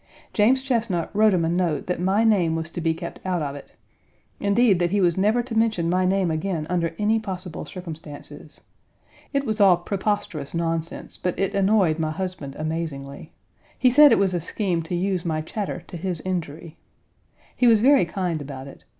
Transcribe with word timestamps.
James 0.33 0.63
Chesnut 0.63 1.11
wrote 1.13 1.31
him 1.31 1.45
a 1.45 1.49
note 1.49 1.85
that 1.85 1.99
my 1.99 2.23
name 2.23 2.55
was 2.55 2.71
to 2.71 2.81
be 2.81 2.91
kept 2.91 3.19
out 3.23 3.43
of 3.43 3.53
it 3.55 3.73
indeed, 4.39 4.79
that 4.79 4.89
he 4.89 4.99
was 4.99 5.15
never 5.15 5.43
to 5.43 5.53
mention 5.55 5.91
my 5.91 6.05
name 6.05 6.31
again 6.31 6.65
under 6.71 6.95
any 6.97 7.19
possible 7.19 7.65
circumstances. 7.65 8.61
It 9.31 9.45
was 9.45 9.61
all 9.61 9.77
preposterous 9.77 10.55
nonsense, 10.55 11.19
but 11.21 11.37
it 11.37 11.53
annoyed 11.53 11.99
my 11.99 12.09
husband 12.09 12.55
amazingly. 12.55 13.31
He 13.77 13.91
said 13.91 14.11
it 14.11 14.17
was 14.17 14.33
a 14.33 14.41
scheme 14.41 14.81
to 14.89 14.95
use 14.95 15.23
my 15.23 15.39
chatter 15.39 15.81
to 15.89 15.97
his 15.97 16.19
injury. 16.21 16.77
He 17.55 17.67
was 17.67 17.79
very 17.79 18.05
kind 18.05 18.41
about 18.41 18.65
it. 18.67 18.83